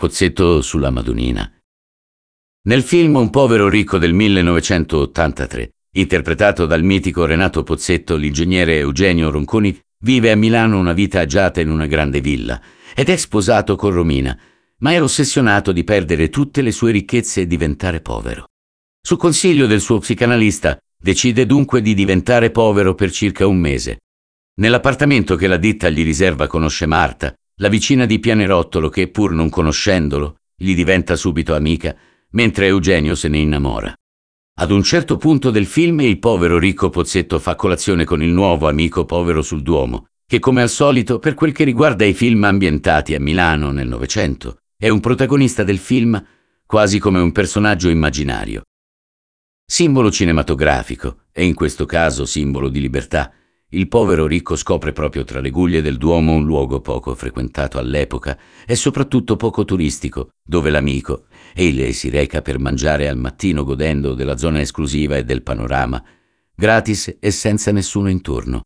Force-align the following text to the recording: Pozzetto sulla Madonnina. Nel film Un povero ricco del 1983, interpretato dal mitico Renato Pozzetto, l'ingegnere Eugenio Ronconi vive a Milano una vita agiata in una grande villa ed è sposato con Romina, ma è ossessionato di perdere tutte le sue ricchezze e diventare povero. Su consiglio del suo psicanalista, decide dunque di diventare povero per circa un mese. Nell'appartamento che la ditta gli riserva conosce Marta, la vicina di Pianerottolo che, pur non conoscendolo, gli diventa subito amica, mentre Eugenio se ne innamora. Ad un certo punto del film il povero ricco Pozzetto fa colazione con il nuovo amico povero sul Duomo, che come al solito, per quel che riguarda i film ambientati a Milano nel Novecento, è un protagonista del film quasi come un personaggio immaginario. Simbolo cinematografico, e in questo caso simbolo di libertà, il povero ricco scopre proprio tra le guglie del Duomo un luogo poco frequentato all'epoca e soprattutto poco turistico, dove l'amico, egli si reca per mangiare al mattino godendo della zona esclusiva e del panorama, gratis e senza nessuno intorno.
Pozzetto 0.00 0.62
sulla 0.62 0.90
Madonnina. 0.90 1.52
Nel 2.68 2.84
film 2.84 3.16
Un 3.16 3.30
povero 3.30 3.68
ricco 3.68 3.98
del 3.98 4.12
1983, 4.12 5.72
interpretato 5.94 6.66
dal 6.66 6.84
mitico 6.84 7.24
Renato 7.24 7.64
Pozzetto, 7.64 8.14
l'ingegnere 8.14 8.76
Eugenio 8.76 9.28
Ronconi 9.28 9.76
vive 10.02 10.30
a 10.30 10.36
Milano 10.36 10.78
una 10.78 10.92
vita 10.92 11.18
agiata 11.18 11.60
in 11.60 11.68
una 11.68 11.86
grande 11.86 12.20
villa 12.20 12.62
ed 12.94 13.08
è 13.08 13.16
sposato 13.16 13.74
con 13.74 13.90
Romina, 13.90 14.38
ma 14.76 14.92
è 14.92 15.02
ossessionato 15.02 15.72
di 15.72 15.82
perdere 15.82 16.28
tutte 16.28 16.62
le 16.62 16.70
sue 16.70 16.92
ricchezze 16.92 17.40
e 17.40 17.48
diventare 17.48 18.00
povero. 18.00 18.50
Su 19.04 19.16
consiglio 19.16 19.66
del 19.66 19.80
suo 19.80 19.98
psicanalista, 19.98 20.78
decide 20.96 21.44
dunque 21.44 21.82
di 21.82 21.94
diventare 21.94 22.52
povero 22.52 22.94
per 22.94 23.10
circa 23.10 23.48
un 23.48 23.58
mese. 23.58 23.98
Nell'appartamento 24.60 25.34
che 25.34 25.48
la 25.48 25.56
ditta 25.56 25.88
gli 25.88 26.04
riserva 26.04 26.46
conosce 26.46 26.86
Marta, 26.86 27.34
la 27.58 27.68
vicina 27.68 28.06
di 28.06 28.18
Pianerottolo 28.18 28.88
che, 28.88 29.08
pur 29.08 29.32
non 29.32 29.48
conoscendolo, 29.48 30.40
gli 30.56 30.74
diventa 30.74 31.16
subito 31.16 31.54
amica, 31.54 31.96
mentre 32.30 32.66
Eugenio 32.66 33.14
se 33.14 33.28
ne 33.28 33.38
innamora. 33.38 33.92
Ad 34.60 34.70
un 34.70 34.82
certo 34.82 35.16
punto 35.16 35.50
del 35.50 35.66
film 35.66 36.00
il 36.00 36.18
povero 36.18 36.58
ricco 36.58 36.90
Pozzetto 36.90 37.38
fa 37.38 37.54
colazione 37.54 38.04
con 38.04 38.22
il 38.22 38.30
nuovo 38.30 38.68
amico 38.68 39.04
povero 39.04 39.42
sul 39.42 39.62
Duomo, 39.62 40.06
che 40.26 40.40
come 40.40 40.62
al 40.62 40.68
solito, 40.68 41.18
per 41.18 41.34
quel 41.34 41.52
che 41.52 41.64
riguarda 41.64 42.04
i 42.04 42.12
film 42.12 42.44
ambientati 42.44 43.14
a 43.14 43.20
Milano 43.20 43.70
nel 43.70 43.88
Novecento, 43.88 44.58
è 44.76 44.88
un 44.88 45.00
protagonista 45.00 45.64
del 45.64 45.78
film 45.78 46.22
quasi 46.66 46.98
come 46.98 47.18
un 47.18 47.32
personaggio 47.32 47.88
immaginario. 47.88 48.62
Simbolo 49.64 50.10
cinematografico, 50.10 51.24
e 51.32 51.44
in 51.44 51.54
questo 51.54 51.86
caso 51.86 52.24
simbolo 52.24 52.68
di 52.68 52.80
libertà, 52.80 53.32
il 53.72 53.86
povero 53.86 54.26
ricco 54.26 54.56
scopre 54.56 54.94
proprio 54.94 55.24
tra 55.24 55.40
le 55.40 55.50
guglie 55.50 55.82
del 55.82 55.98
Duomo 55.98 56.32
un 56.32 56.46
luogo 56.46 56.80
poco 56.80 57.14
frequentato 57.14 57.78
all'epoca 57.78 58.38
e 58.66 58.74
soprattutto 58.74 59.36
poco 59.36 59.66
turistico, 59.66 60.30
dove 60.42 60.70
l'amico, 60.70 61.26
egli 61.52 61.92
si 61.92 62.08
reca 62.08 62.40
per 62.40 62.58
mangiare 62.58 63.08
al 63.08 63.18
mattino 63.18 63.64
godendo 63.64 64.14
della 64.14 64.38
zona 64.38 64.62
esclusiva 64.62 65.18
e 65.18 65.24
del 65.24 65.42
panorama, 65.42 66.02
gratis 66.54 67.18
e 67.20 67.30
senza 67.30 67.70
nessuno 67.70 68.08
intorno. 68.08 68.56